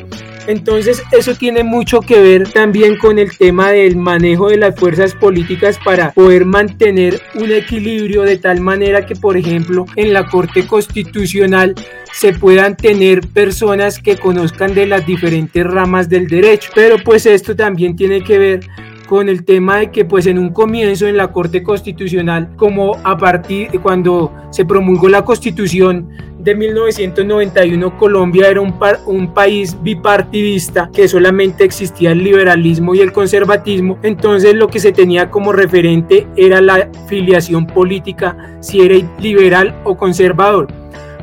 Entonces 0.46 1.02
eso 1.12 1.34
tiene 1.34 1.64
mucho 1.64 2.00
que 2.00 2.20
ver 2.20 2.50
también 2.52 2.96
con 2.98 3.18
el 3.18 3.36
tema 3.36 3.70
del 3.70 3.96
manejo 3.96 4.48
de 4.48 4.58
las 4.58 4.76
fuerzas 4.78 5.14
políticas 5.14 5.78
para 5.84 6.12
poder 6.12 6.44
mantener 6.44 7.20
un 7.34 7.50
equilibrio 7.50 8.22
de 8.22 8.38
tal 8.38 8.60
manera 8.60 9.06
que, 9.06 9.16
por 9.16 9.36
ejemplo, 9.36 9.86
en 9.96 10.12
la 10.12 10.26
Corte 10.26 10.66
Constitucional 10.66 11.74
se 12.12 12.32
puedan 12.32 12.76
tener 12.76 13.22
personas 13.28 13.98
que 13.98 14.16
conozcan 14.16 14.74
de 14.74 14.86
las 14.86 15.06
diferentes 15.06 15.66
ramas 15.66 16.08
del 16.08 16.28
derecho. 16.28 16.70
Pero 16.74 16.96
pues 17.02 17.26
esto 17.26 17.56
también 17.56 17.96
tiene 17.96 18.22
que 18.22 18.38
ver 18.38 18.60
con 19.06 19.28
el 19.28 19.44
tema 19.44 19.78
de 19.78 19.90
que 19.90 20.04
pues 20.04 20.26
en 20.26 20.38
un 20.38 20.50
comienzo 20.50 21.06
en 21.06 21.16
la 21.16 21.32
Corte 21.32 21.62
Constitucional, 21.62 22.50
como 22.56 22.96
a 23.04 23.16
partir 23.16 23.70
de 23.70 23.78
cuando 23.78 24.32
se 24.50 24.64
promulgó 24.64 25.08
la 25.08 25.24
Constitución 25.24 26.08
de 26.38 26.54
1991, 26.54 27.98
Colombia 27.98 28.48
era 28.48 28.60
un, 28.60 28.74
un 29.06 29.32
país 29.32 29.76
bipartidista 29.82 30.90
que 30.92 31.08
solamente 31.08 31.64
existía 31.64 32.12
el 32.12 32.22
liberalismo 32.22 32.94
y 32.94 33.00
el 33.00 33.12
conservatismo, 33.12 33.98
entonces 34.02 34.54
lo 34.54 34.68
que 34.68 34.80
se 34.80 34.92
tenía 34.92 35.30
como 35.30 35.52
referente 35.52 36.26
era 36.36 36.60
la 36.60 36.88
filiación 37.06 37.66
política, 37.66 38.36
si 38.60 38.80
era 38.82 38.96
liberal 39.18 39.74
o 39.84 39.96
conservador. 39.96 40.68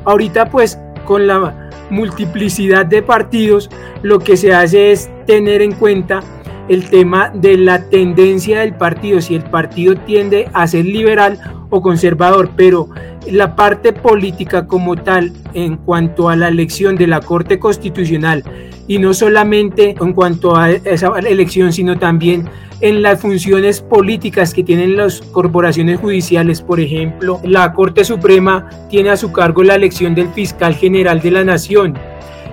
Ahorita 0.06 0.50
pues 0.50 0.80
con 1.06 1.28
la 1.28 1.70
multiplicidad 1.90 2.86
de 2.86 3.04
partidos, 3.04 3.70
lo 4.02 4.20
que 4.20 4.38
se 4.38 4.54
hace 4.54 4.92
es 4.92 5.10
tener 5.26 5.62
en 5.62 5.74
cuenta 5.74 6.24
el 6.72 6.90
tema 6.90 7.30
de 7.34 7.58
la 7.58 7.90
tendencia 7.90 8.62
del 8.62 8.74
partido, 8.74 9.20
si 9.20 9.36
el 9.36 9.44
partido 9.44 9.94
tiende 9.96 10.48
a 10.54 10.66
ser 10.68 10.86
liberal 10.86 11.38
o 11.70 11.82
conservador, 11.82 12.51
pero 12.56 12.88
la 13.30 13.58
parte 13.58 13.92
política 13.92 14.66
como 14.68 14.96
tal 14.96 15.34
en 15.54 15.75
cuanto 15.75 16.30
a 16.30 16.38
la 16.38 16.48
elección 16.48 16.96
de 16.96 17.08
la 17.08 17.20
Corte 17.20 17.60
Constitucional 17.60 18.46
y 18.88 19.00
no 19.00 19.13
solamente 19.13 19.96
en 20.00 20.13
cuanto 20.13 20.56
a 20.56 20.72
esa 20.72 21.12
elección, 21.20 21.74
sino 21.74 22.00
también 22.00 22.48
en 22.80 23.01
las 23.01 23.20
funciones 23.20 23.82
políticas 23.82 24.54
que 24.54 24.63
tienen 24.63 24.96
las 24.96 25.22
corporaciones 25.22 26.00
judiciales. 26.00 26.62
Por 26.62 26.80
ejemplo, 26.80 27.42
la 27.44 27.74
Corte 27.74 28.06
Suprema 28.06 28.70
tiene 28.90 29.10
a 29.10 29.18
su 29.18 29.34
cargo 29.34 29.62
la 29.62 29.75
elección 29.75 30.16
del 30.16 30.30
fiscal 30.30 30.74
general 30.74 31.20
de 31.20 31.32
la 31.32 31.44
Nación 31.44 31.98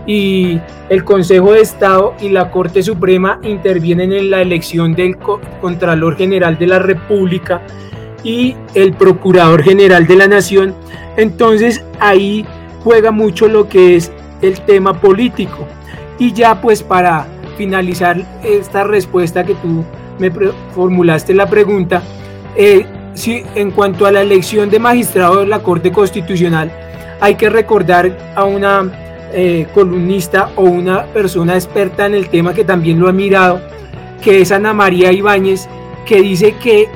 y 0.08 0.58
el 0.88 1.04
Consejo 1.04 1.52
de 1.52 1.60
Estado 1.60 2.14
y 2.18 2.30
la 2.30 2.50
Corte 2.50 2.82
Suprema 2.82 3.38
intervienen 3.42 4.10
en 4.14 4.30
la 4.30 4.40
elección 4.40 4.94
del 4.94 5.18
Contralor 5.60 6.16
General 6.16 6.58
de 6.58 6.66
la 6.66 6.78
República 6.78 7.60
y 8.24 8.56
el 8.74 8.94
Procurador 8.94 9.62
General 9.62 10.06
de 10.06 10.16
la 10.16 10.26
Nación. 10.26 10.74
Entonces 11.18 11.84
ahí 12.00 12.46
juega 12.82 13.10
mucho 13.10 13.48
lo 13.48 13.68
que 13.68 13.96
es 13.96 14.10
el 14.40 14.58
tema 14.62 14.98
político. 14.98 15.66
Y 16.18 16.32
ya 16.32 16.58
pues 16.58 16.82
para 16.82 17.26
finalizar 17.58 18.24
esta 18.42 18.84
respuesta 18.84 19.44
que 19.44 19.54
tú 19.56 19.84
me 20.18 20.30
formulaste 20.74 21.34
la 21.34 21.50
pregunta, 21.50 22.02
eh, 22.56 22.86
si, 23.12 23.42
en 23.54 23.72
cuanto 23.72 24.06
a 24.06 24.12
la 24.12 24.22
elección 24.22 24.70
de 24.70 24.78
magistrado 24.78 25.40
de 25.40 25.46
la 25.46 25.58
Corte 25.58 25.92
Constitucional, 25.92 26.72
hay 27.20 27.34
que 27.34 27.50
recordar 27.50 28.16
a 28.34 28.44
una 28.44 28.90
eh, 29.32 29.66
columnista 29.74 30.50
o 30.56 30.62
una 30.62 31.04
persona 31.06 31.54
experta 31.54 32.06
en 32.06 32.14
el 32.14 32.28
tema 32.28 32.54
que 32.54 32.64
también 32.64 32.98
lo 32.98 33.08
ha 33.08 33.12
mirado, 33.12 33.60
que 34.22 34.40
es 34.40 34.52
Ana 34.52 34.72
María 34.72 35.12
Ibáñez, 35.12 35.68
que 36.06 36.22
dice 36.22 36.54
que 36.62 36.88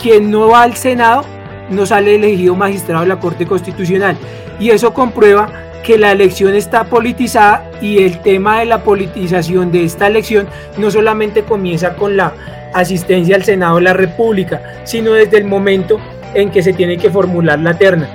quien 0.00 0.30
no 0.30 0.48
va 0.48 0.62
al 0.62 0.74
Senado 0.74 1.24
no 1.70 1.86
sale 1.86 2.14
elegido 2.14 2.54
magistrado 2.54 3.02
de 3.02 3.08
la 3.08 3.20
Corte 3.20 3.46
Constitucional. 3.46 4.16
Y 4.60 4.70
eso 4.70 4.92
comprueba 4.94 5.48
que 5.82 5.98
la 5.98 6.12
elección 6.12 6.54
está 6.54 6.84
politizada 6.84 7.68
y 7.80 8.04
el 8.04 8.20
tema 8.20 8.60
de 8.60 8.66
la 8.66 8.84
politización 8.84 9.72
de 9.72 9.84
esta 9.84 10.06
elección 10.06 10.46
no 10.78 10.90
solamente 10.90 11.42
comienza 11.42 11.94
con 11.96 12.16
la 12.16 12.32
asistencia 12.72 13.36
al 13.36 13.44
Senado 13.44 13.76
de 13.76 13.82
la 13.82 13.92
República, 13.92 14.62
sino 14.84 15.12
desde 15.12 15.38
el 15.38 15.44
momento 15.44 15.98
en 16.34 16.50
que 16.50 16.62
se 16.62 16.72
tiene 16.72 16.96
que 16.96 17.10
formular 17.10 17.58
la 17.58 17.76
terna. 17.76 18.08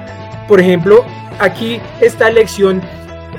Por 0.48 0.60
ejemplo, 0.60 1.04
aquí 1.40 1.80
esta 2.02 2.30
elección 2.30 2.82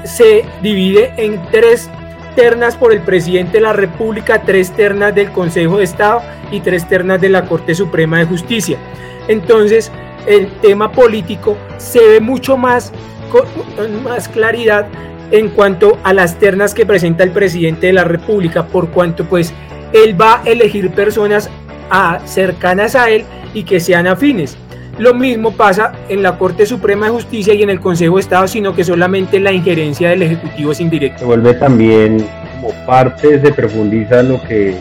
se 0.05 0.45
divide 0.63 1.13
en 1.17 1.41
tres 1.51 1.91
ternas 2.37 2.77
por 2.77 2.93
el 2.93 3.01
presidente 3.01 3.59
de 3.59 3.63
la 3.63 3.73
República, 3.73 4.43
tres 4.43 4.71
ternas 4.71 5.15
del 5.15 5.33
Consejo 5.33 5.79
de 5.79 5.85
Estado 5.85 6.23
y 6.53 6.61
tres 6.61 6.89
ternas 6.89 7.21
de 7.21 7.29
la 7.29 7.47
Corte 7.47 7.75
Suprema 7.75 8.19
de 8.19 8.27
Justicia. 8.27 8.79
Entonces, 9.27 9.91
el 10.27 10.49
tema 10.61 10.93
político 10.93 11.57
se 11.79 12.01
ve 12.07 12.21
mucho 12.21 12.57
más 12.57 12.93
con 13.31 14.03
más 14.03 14.29
claridad 14.29 14.87
en 15.31 15.49
cuanto 15.51 15.99
a 16.05 16.13
las 16.13 16.39
ternas 16.39 16.75
que 16.75 16.87
presenta 16.87 17.25
el 17.25 17.31
presidente 17.31 17.89
de 17.89 17.93
la 17.93 18.05
República, 18.05 18.67
por 18.67 18.89
cuanto 18.91 19.25
pues 19.25 19.53
él 19.93 20.21
va 20.21 20.43
a 20.43 20.49
elegir 20.49 20.91
personas 20.91 21.51
a, 21.91 22.21
cercanas 22.25 22.95
a 22.95 23.11
él 23.11 23.25
y 23.55 23.65
que 23.65 23.81
sean 23.81 24.07
afines. 24.07 24.57
Lo 24.99 25.15
mismo 25.15 25.53
pasa 25.53 25.93
en 26.09 26.25
la 26.25 26.37
Corte 26.37 26.67
Suprema 26.67 27.07
de 27.07 27.13
Justicia 27.13 27.55
y 27.55 27.63
en 27.63 27.71
el 27.71 27.79
Consejo 27.79 28.17
de 28.17 28.23
Estado, 28.23 28.49
sino 28.49 28.75
que 28.75 28.83
solamente 28.83 29.39
la 29.39 29.53
injerencia 29.53 30.11
del 30.11 30.23
Ejecutivo 30.23 30.73
es 30.73 30.81
indirecta. 30.81 31.21
Se 31.21 31.25
vuelve 31.25 31.55
también 31.55 32.27
como 32.61 32.75
parte, 32.85 33.41
se 33.41 33.53
profundiza 33.53 34.25
lo 34.25 34.43
que 34.43 34.77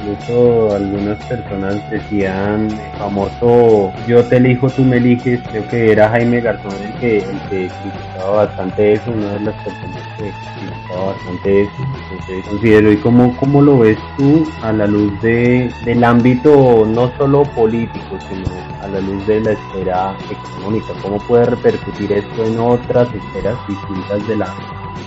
incluso 0.00 0.74
algunas 0.74 1.18
personas 1.26 1.90
decían 1.90 2.68
famoso 2.98 3.92
yo 4.06 4.24
te 4.24 4.36
elijo, 4.36 4.68
tú 4.70 4.84
me 4.84 4.96
eliges, 4.96 5.40
creo 5.48 5.66
que 5.68 5.92
era 5.92 6.08
Jaime 6.10 6.40
Garzón 6.40 6.72
el 6.82 6.92
que, 7.00 7.18
el 7.18 7.40
que 7.48 7.68
criticaba 7.68 8.46
bastante 8.46 8.92
eso, 8.94 9.10
una 9.10 9.32
de 9.34 9.40
las 9.40 9.54
personas 9.56 10.02
que 10.16 10.32
criticaba 10.58 11.06
bastante 11.06 11.62
eso, 11.62 11.72
entonces 12.10 12.44
considero 12.48 12.92
y 12.92 12.96
cómo, 12.98 13.36
cómo 13.36 13.62
lo 13.62 13.78
ves 13.78 13.98
tú 14.16 14.46
a 14.62 14.72
la 14.72 14.86
luz 14.86 15.20
de, 15.22 15.70
del 15.84 16.04
ámbito 16.04 16.86
no 16.86 17.10
solo 17.16 17.42
político, 17.42 18.18
sino 18.28 18.50
a 18.82 18.88
la 18.88 19.00
luz 19.00 19.26
de 19.26 19.40
la 19.40 19.52
esfera 19.52 20.16
económica, 20.30 20.92
cómo 21.02 21.18
puede 21.18 21.46
repercutir 21.46 22.12
esto 22.12 22.44
en 22.44 22.58
otras 22.58 23.08
esferas 23.14 23.56
distintas 23.68 24.26
de 24.26 24.36
la 24.36 24.46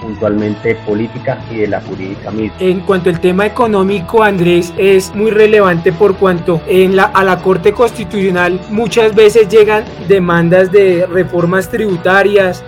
puntualmente 0.01 0.75
política 0.85 1.39
y 1.51 1.57
de 1.57 1.67
la 1.67 1.81
jurídica 1.81 2.31
misma. 2.31 2.55
En 2.59 2.81
cuanto 2.81 3.09
al 3.09 3.19
tema 3.19 3.45
económico, 3.45 4.23
Andrés, 4.23 4.73
es 4.77 5.13
muy 5.15 5.31
relevante 5.31 5.91
por 5.91 6.15
cuanto 6.15 6.62
en 6.67 6.95
la, 6.95 7.05
a 7.05 7.23
la 7.23 7.41
Corte 7.41 7.73
Constitucional 7.73 8.59
muchas 8.69 9.15
veces 9.15 9.47
llegan 9.50 9.83
demandas 10.07 10.71
de 10.71 11.05
reformas 11.05 11.69
tributarias, 11.69 12.63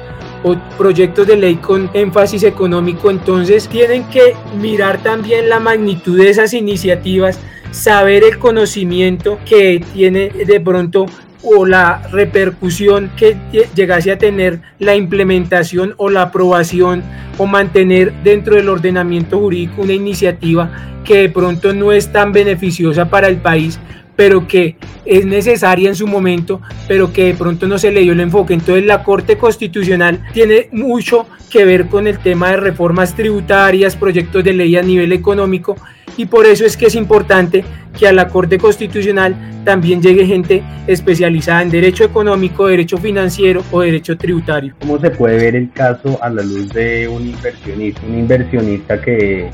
o 0.46 0.56
proyectos 0.78 1.26
de 1.26 1.38
ley 1.38 1.56
con 1.56 1.90
énfasis 1.94 2.44
económico, 2.44 3.10
entonces 3.10 3.68
tienen 3.68 4.04
que 4.10 4.36
mirar 4.62 5.02
también 5.02 5.50
la 5.50 5.60
magnitud 5.60 6.20
de 6.20 6.30
esas 6.30 6.54
iniciativas, 6.54 7.40
saber 7.72 8.24
el 8.24 8.38
conocimiento 8.38 9.40
que 9.44 9.84
tiene 9.94 10.30
de 10.30 10.60
pronto 10.60 11.08
o 11.46 11.66
la 11.66 12.02
repercusión 12.12 13.12
que 13.16 13.38
llegase 13.76 14.12
a 14.12 14.18
tener 14.18 14.62
la 14.80 14.96
implementación 14.96 15.94
o 15.98 16.10
la 16.10 16.24
aprobación 16.24 17.04
o 17.38 17.46
mantener 17.46 18.14
dentro 18.24 18.56
del 18.56 18.70
ordenamiento 18.70 19.40
jurídico 19.40 19.84
una 19.84 19.94
iniciativa 19.94 20.72
que 21.04 21.20
de 21.20 21.30
pronto 21.30 21.74
no 21.74 21.92
es 21.92 22.12
tan 22.12 22.32
beneficiosa 22.32 23.10
para 23.10 23.28
el 23.28 23.38
país, 23.38 23.80
pero 24.16 24.48
que 24.48 24.78
es 25.06 25.26
necesaria 25.26 25.90
en 25.90 25.96
su 25.96 26.08
momento, 26.08 26.62
pero 26.88 27.14
que 27.14 27.26
de 27.26 27.34
pronto 27.36 27.68
no 27.68 27.78
se 27.78 27.92
le 27.92 28.02
dio 28.02 28.14
el 28.14 28.22
enfoque. 28.22 28.54
Entonces 28.54 28.86
la 28.86 29.04
Corte 29.04 29.38
Constitucional 29.38 30.22
tiene 30.34 30.70
mucho 30.72 31.28
que 31.50 31.66
ver 31.66 31.88
con 31.88 32.08
el 32.08 32.18
tema 32.20 32.52
de 32.52 32.58
reformas 32.58 33.16
tributarias, 33.16 33.96
proyectos 33.96 34.44
de 34.44 34.54
ley 34.54 34.76
a 34.78 34.82
nivel 34.82 35.12
económico, 35.12 35.76
y 36.18 36.26
por 36.26 36.46
eso 36.46 36.66
es 36.66 36.78
que 36.78 36.86
es 36.86 36.96
importante 36.96 37.66
que 37.98 38.08
a 38.08 38.14
la 38.14 38.28
Corte 38.28 38.58
Constitucional 38.58 39.36
también 39.64 40.02
llegue 40.02 40.26
gente 40.26 40.64
especializada 40.88 41.62
en 41.62 41.70
derecho 41.70 42.04
económico, 42.04 42.68
derecho 42.68 42.98
financiero 42.98 43.64
o 43.72 43.82
derecho 43.82 44.18
tributario. 44.18 44.76
¿Cómo 44.80 45.00
se 45.00 45.10
puede 45.10 45.38
ver 45.38 45.56
el 45.56 45.72
caso 45.72 46.20
a 46.22 46.30
la 46.30 46.44
luz 46.44 46.70
de 46.70 47.08
un 47.08 47.28
inversionista? 47.28 48.02
Un 48.08 48.20
inversionista 48.20 49.02
que, 49.02 49.50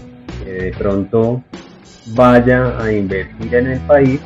de 0.45 0.73
pronto 0.77 1.43
vaya 2.07 2.77
a 2.79 2.91
invertir 2.91 3.55
en 3.55 3.67
el 3.67 3.79
país 3.81 4.19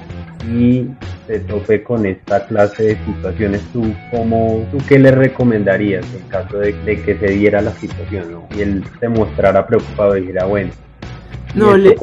y 0.50 0.88
se 1.28 1.40
tope 1.40 1.84
con 1.84 2.06
esta 2.06 2.46
clase 2.46 2.84
de 2.84 2.98
situaciones, 3.06 3.62
¿tú, 3.74 3.94
cómo, 4.12 4.68
tú 4.72 4.78
qué 4.88 5.00
le 5.00 5.12
recomendarías 5.12 6.06
en 6.14 6.22
caso 6.30 6.60
de, 6.60 6.74
que 6.84 7.18
se 7.20 7.28
diera 7.28 7.62
la 7.62 7.72
situación 7.72 8.42
y 8.56 8.62
él 8.62 8.84
se 9.00 9.10
mostrara 9.10 9.66
preocupado 9.66 10.18
y 10.18 10.22
dijera, 10.22 10.46
bueno, 10.46 10.72
no, 11.56 11.78
le, 11.78 11.96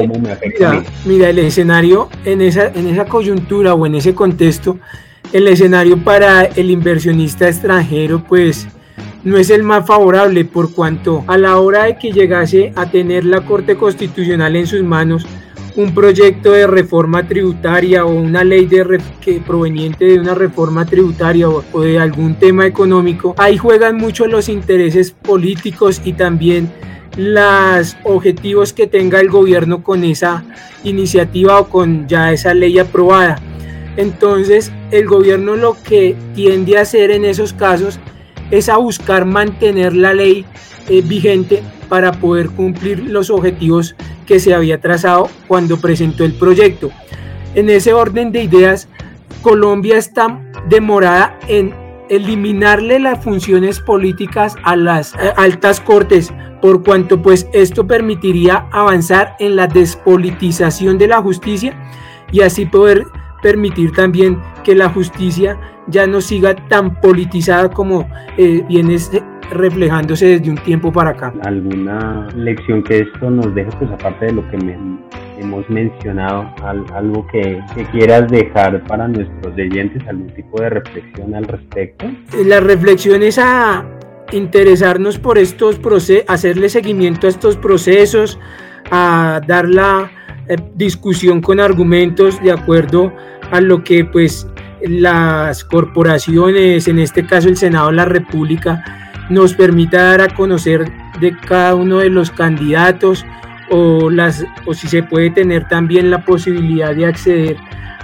mira, 1.05 1.29
el 1.29 1.39
escenario 1.39 2.09
en 2.25 2.41
esa, 2.41 2.69
en 2.69 2.87
esa 2.89 3.05
coyuntura 3.05 3.75
o 3.75 3.87
en 3.87 3.95
ese 3.95 4.15
contexto, 4.15 4.79
el 5.33 5.47
escenario 5.49 5.99
para 5.99 6.45
el 6.45 6.71
inversionista 6.71 7.49
extranjero, 7.49 8.25
pues 8.25 8.67
no 9.25 9.37
es 9.37 9.51
el 9.51 9.63
más 9.63 9.87
favorable 9.87 10.45
por 10.45 10.75
cuanto 10.75 11.25
a 11.27 11.39
la 11.39 11.59
hora 11.59 11.85
de 11.85 11.97
que 11.97 12.13
llegase 12.13 12.73
a 12.77 12.91
tener 12.91 13.25
la 13.25 13.43
Corte 13.43 13.77
Constitucional 13.77 14.57
en 14.57 14.67
sus 14.67 14.83
manos, 14.83 15.27
un 15.77 15.95
proyecto 15.95 16.53
de 16.53 16.67
reforma 16.67 17.27
tributaria 17.27 18.05
o 18.05 18.11
una 18.11 18.45
ley 18.45 18.67
de 18.67 19.01
que 19.21 19.41
proveniente 19.41 20.05
de 20.05 20.19
una 20.19 20.35
reforma 20.35 20.85
tributaria 20.85 21.49
o, 21.49 21.65
o, 21.73 21.81
de 21.81 21.99
algún 21.99 22.35
tema 22.35 22.67
económico, 22.67 23.35
ahí 23.39 23.57
juegan 23.57 23.97
mucho 23.97 24.27
los 24.27 24.49
intereses 24.49 25.13
políticos 25.13 26.03
y 26.05 26.13
también 26.13 26.71
los 27.17 27.97
objetivos 28.05 28.73
que 28.73 28.87
tenga 28.87 29.21
el 29.21 29.29
gobierno 29.29 29.83
con 29.83 30.05
esa 30.05 30.45
iniciativa 30.85 31.61
o 31.61 31.69
con 31.69 32.09
ya 32.09 32.33
esa 32.33 32.55
ley 32.55 32.79
aprobada. 32.79 33.39
Entonces, 33.97 34.73
el 34.91 35.07
gobierno 35.07 35.57
lo 35.57 35.77
que 35.83 36.17
tiende 36.35 36.79
a 36.79 36.83
hacer 36.83 37.11
en 37.11 37.25
esos 37.25 37.53
casos 37.53 37.99
es 38.51 38.69
a 38.69 38.79
buscar 38.79 39.25
mantener 39.25 39.95
la 39.95 40.15
ley 40.15 40.47
eh, 40.89 41.03
vigente 41.03 41.63
para 41.89 42.13
poder 42.13 42.49
cumplir 42.51 43.01
los 43.01 43.29
objetivos 43.31 43.95
que 44.27 44.41
se 44.41 44.55
había 44.55 44.81
trazado 44.81 45.29
cuando 45.47 45.79
presentó 45.79 46.25
el 46.25 46.33
proyecto. 46.33 46.91
En 47.55 47.69
ese 47.69 47.93
orden 47.93 48.33
de 48.33 48.45
ideas, 48.45 48.89
Colombia 49.43 49.99
está 49.99 50.41
demorada 50.69 51.39
en 51.49 51.75
eliminarle 52.13 52.99
las 52.99 53.25
funciones 53.25 53.81
políticas 53.81 54.55
a 54.65 54.77
las 54.77 55.15
eh, 55.15 55.33
altas 55.37 55.81
cortes 55.81 56.33
por 56.61 56.85
cuanto 56.85 57.23
pues 57.23 57.49
esto 57.55 57.87
permitiría 57.87 58.67
avanzar 58.71 59.35
en 59.41 59.57
la 59.57 59.67
despolitización 59.67 60.99
de 60.99 61.09
la 61.09 61.23
justicia 61.23 61.75
y 62.31 62.43
así 62.43 62.67
poder 62.67 63.07
permitir 63.43 63.93
también 63.93 64.39
que 64.63 64.75
la 64.75 64.91
justicia 64.91 65.59
ya 65.87 66.07
no 66.07 66.21
siga 66.21 66.55
tan 66.69 67.01
politizada 67.01 67.71
como 67.71 68.07
eh, 68.37 68.63
viene 68.69 68.99
reflejándose 69.51 70.27
desde 70.27 70.51
un 70.51 70.59
tiempo 70.59 70.93
para 70.93 71.11
acá. 71.11 71.33
¿Alguna 71.45 72.29
lección 72.37 72.83
que 72.83 72.99
esto 72.99 73.31
nos 73.31 73.55
deja, 73.55 73.71
pues 73.79 73.91
aparte 73.91 74.27
de 74.27 74.33
lo 74.33 74.51
que 74.51 74.59
hemos 75.43 75.69
mencionado, 75.69 76.49
algo 76.95 77.27
que, 77.27 77.61
quieras 77.93 78.31
dejar 78.31 78.83
para 78.85 79.09
nuestros 79.09 79.55
oyentes, 79.55 80.03
algún 80.09 80.29
tipo 80.35 80.61
de 80.61 80.71
reflexión 80.71 81.35
al 81.35 81.45
respecto? 81.45 82.07
La 82.47 82.61
reflexión 82.61 83.23
es 83.23 83.39
a 83.39 83.85
interesarnos 84.33 85.19
por 85.19 85.39
estos 85.39 85.79
procesos, 85.79 86.25
hacerle 86.29 86.69
seguimiento 86.69 87.27
a 87.27 87.31
estos 87.31 87.57
procesos, 87.57 88.39
a 88.91 89.41
dar 89.47 89.69
la 89.69 90.11
eh, 90.49 90.57
discusión 90.75 91.41
con 91.41 91.61
argumentos 91.61 92.43
de 92.43 92.53
acuerdo 92.53 93.13
a 93.51 93.61
lo 93.61 93.85
que 93.85 94.05
pues 94.05 94.47
las 94.81 95.65
corporaciones, 95.65 96.89
en 96.89 96.99
este 96.99 97.27
caso 97.27 97.49
el 97.49 97.57
Senado 97.57 97.89
de 97.89 97.97
la 97.97 98.05
República, 98.05 98.83
nos 99.29 99.55
permita 99.55 100.03
dar 100.03 100.21
a 100.23 100.35
conocer 100.35 100.91
de 101.21 101.37
cada 101.37 101.75
uno 101.75 101.99
de 101.99 102.11
los 102.11 102.31
candidatos 102.31 103.25
o, 103.71 104.11
las, 104.11 104.45
o 104.67 104.75
si 104.75 104.89
se 104.89 105.03
puede 105.03 105.31
tener 105.31 105.69
también 105.69 106.11
la 106.11 106.25
posibilidad 106.25 106.95
de 106.95 107.07
acceder 107.07 107.57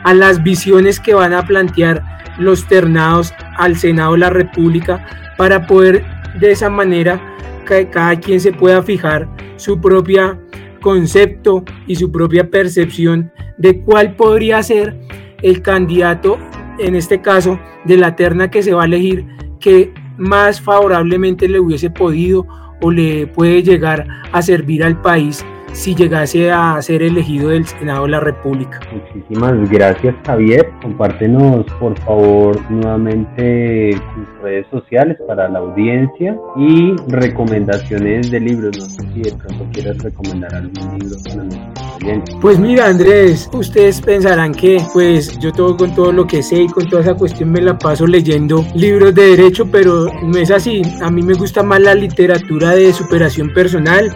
a 0.05 0.14
las 0.14 0.42
visiones 0.42 1.01
que 1.01 1.14
van 1.14 1.35
a 1.35 1.44
plantear 1.47 2.03
los 2.38 2.66
ternados 2.66 3.35
al 3.57 3.77
Senado 3.77 4.12
de 4.12 4.18
la 4.18 4.31
República 4.31 5.05
para 5.37 5.66
poder 5.66 6.05
de 6.38 6.53
esa 6.53 6.71
manera 6.71 7.21
que 7.66 7.88
cada 7.88 8.16
quien 8.16 8.40
se 8.40 8.53
pueda 8.53 8.83
fijar 8.83 9.29
su 9.57 9.81
propia 9.81 10.38
concepto 10.81 11.64
y 11.87 11.97
su 11.97 12.11
propia 12.11 12.49
percepción 12.49 13.33
de 13.59 13.81
cuál 13.81 14.14
podría 14.14 14.62
ser 14.62 14.97
el 15.42 15.62
candidato, 15.62 16.38
en 16.79 16.94
este 16.94 17.21
caso, 17.21 17.59
de 17.85 17.97
la 17.97 18.16
terna 18.16 18.51
que 18.51 18.62
se 18.62 18.73
va 18.73 18.83
a 18.83 18.87
elegir, 18.87 19.27
que 19.61 19.92
más 20.16 20.61
favorablemente 20.61 21.49
le 21.49 21.61
hubiese 21.61 21.90
podido 21.90 22.47
o 22.81 22.91
le 22.91 23.27
puede 23.27 23.62
llegar 23.62 24.07
a 24.33 24.43
servir 24.43 24.85
al 24.85 25.01
país 25.01 25.45
si 25.72 25.94
llegase 25.94 26.50
a 26.50 26.81
ser 26.83 27.02
elegido 27.02 27.50
del 27.50 27.66
Senado 27.66 28.04
de 28.04 28.11
la 28.11 28.20
República. 28.20 28.81
Muchísimas 28.92 29.70
gracias 29.70 30.14
Javier. 30.26 30.70
Compártenos 30.83 31.64
por 31.78 31.98
favor 32.00 32.59
nuevamente 32.70 33.90
tus 34.14 34.42
redes 34.42 34.66
sociales 34.70 35.16
para 35.26 35.48
la 35.48 35.59
audiencia 35.59 36.37
y 36.57 36.94
recomendaciones 37.09 38.31
de 38.31 38.40
libros. 38.40 38.76
No 38.78 38.87
sé 38.87 39.02
si 39.12 39.22
de 39.22 39.33
pronto 39.33 39.66
quieres 39.72 40.02
recomendar 40.02 40.54
algún 40.54 40.98
libro 40.98 41.16
para 41.24 41.44
nuestros 41.44 41.96
oyentes. 42.02 42.35
Pues 42.40 42.59
mira 42.59 42.87
Andrés, 42.87 43.48
ustedes 43.52 44.00
pensarán 44.00 44.52
que 44.52 44.81
pues 44.92 45.38
yo 45.38 45.52
todo 45.52 45.76
con 45.76 45.94
todo 45.94 46.12
lo 46.12 46.26
que 46.26 46.42
sé 46.42 46.62
y 46.62 46.68
con 46.68 46.88
toda 46.88 47.02
esa 47.02 47.14
cuestión 47.14 47.50
me 47.52 47.61
la 47.61 47.78
paso 47.78 48.07
leyendo 48.07 48.64
libros 48.74 49.14
de 49.14 49.37
derecho, 49.37 49.66
pero 49.70 50.07
no 50.22 50.38
es 50.38 50.50
así. 50.50 50.83
A 51.02 51.11
mí 51.11 51.22
me 51.22 51.35
gusta 51.35 51.62
más 51.62 51.81
la 51.81 51.94
literatura 51.94 52.74
de 52.74 52.92
superación 52.92 53.52
personal 53.52 54.14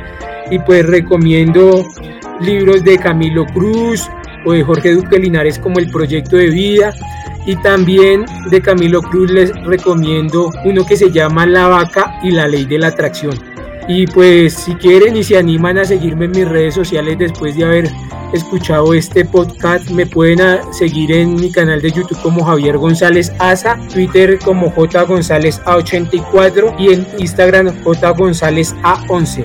y 0.51 0.59
pues 0.59 0.87
recomiendo 0.87 1.85
libros 2.41 2.83
de 2.85 2.99
Camilo 2.99 3.47
Cruz 3.47 4.09
o 4.45 4.53
de 4.53 4.63
Jorge 4.63 4.95
Duque 4.95 5.19
Linares 5.19 5.59
como 5.59 5.79
El 5.79 5.91
Proyecto 5.91 6.37
de 6.37 6.51
Vida 6.51 6.93
y 7.47 7.57
también 7.57 8.25
de 8.51 8.61
Camilo 8.61 9.03
Cruz 9.03 9.31
les 9.31 9.53
recomiendo 9.65 10.51
uno 10.65 10.85
que 10.87 10.97
se 10.97 11.11
llama 11.11 11.47
La 11.47 11.69
Vaca 11.69 12.19
y 12.23 12.31
la 12.31 12.49
Ley 12.49 12.65
de 12.65 12.79
la 12.79 12.89
Atracción. 12.89 13.52
Y 13.89 14.07
pues 14.07 14.55
si 14.55 14.75
quieren 14.77 15.17
y 15.17 15.25
se 15.25 15.37
animan 15.37 15.79
a 15.79 15.85
seguirme 15.85 16.27
en 16.27 16.31
mis 16.33 16.49
redes 16.49 16.75
sociales 16.75 17.19
después 17.19 17.57
de 17.57 17.65
haber 17.65 17.91
escuchado 18.33 18.95
este 18.95 19.25
podcast, 19.25 19.91
me 19.91 20.07
pueden 20.07 20.39
seguir 20.73 21.13
en 21.13 21.35
mi 21.35 21.51
canal 21.53 21.81
de 21.83 21.91
YouTube 21.91 22.21
como 22.23 22.45
Javier 22.45 22.79
González 22.79 23.33
Asa, 23.39 23.79
Twitter 23.93 24.39
como 24.39 24.71
J 24.71 25.03
González 25.03 25.61
A84 25.65 26.75
y 26.79 26.95
en 26.95 27.07
Instagram 27.19 27.83
J 27.83 28.11
González 28.13 28.75
A11. 28.83 29.45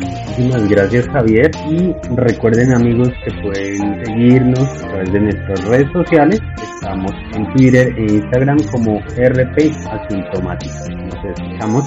Muchísimas 0.00 0.68
gracias 0.68 1.06
Javier 1.08 1.50
y 1.70 1.94
recuerden 2.14 2.72
amigos 2.72 3.08
que 3.24 3.32
pueden 3.42 4.04
seguirnos 4.04 4.60
a 4.60 4.88
través 4.88 5.12
de 5.12 5.20
nuestras 5.20 5.64
redes 5.64 5.92
sociales. 5.92 6.40
Estamos 6.74 7.12
en 7.34 7.52
Twitter 7.54 7.94
e 7.96 8.12
Instagram 8.14 8.58
como 8.70 9.00
RP 9.00 9.72
Asintomática. 9.90 10.88
Nos 10.90 11.24
escuchamos 11.24 11.84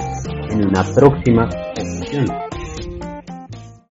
en 0.51 0.67
una 0.67 0.83
próxima 0.93 1.49
sesión. 1.75 2.50